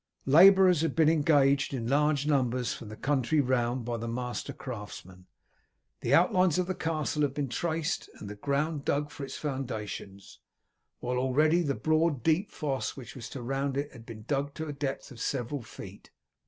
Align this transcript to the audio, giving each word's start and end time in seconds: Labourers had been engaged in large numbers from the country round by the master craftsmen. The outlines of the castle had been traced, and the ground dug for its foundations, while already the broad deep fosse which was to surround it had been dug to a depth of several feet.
Labourers 0.25 0.81
had 0.81 0.95
been 0.95 1.09
engaged 1.09 1.75
in 1.75 1.85
large 1.85 2.25
numbers 2.25 2.73
from 2.73 2.89
the 2.89 2.95
country 2.95 3.39
round 3.39 3.85
by 3.85 3.97
the 3.97 4.07
master 4.07 4.51
craftsmen. 4.51 5.27
The 5.99 6.15
outlines 6.15 6.57
of 6.57 6.65
the 6.65 6.73
castle 6.73 7.21
had 7.21 7.35
been 7.35 7.49
traced, 7.49 8.09
and 8.19 8.27
the 8.27 8.33
ground 8.33 8.83
dug 8.83 9.11
for 9.11 9.23
its 9.23 9.37
foundations, 9.37 10.39
while 11.01 11.19
already 11.19 11.61
the 11.61 11.75
broad 11.75 12.23
deep 12.23 12.49
fosse 12.51 12.97
which 12.97 13.15
was 13.15 13.27
to 13.29 13.33
surround 13.41 13.77
it 13.77 13.91
had 13.91 14.07
been 14.07 14.23
dug 14.23 14.55
to 14.55 14.65
a 14.65 14.73
depth 14.73 15.11
of 15.11 15.19
several 15.19 15.61
feet. 15.61 16.09